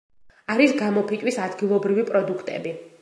[0.53, 2.73] არის გამოფიტვის ადგილობრივი პროდუქტები.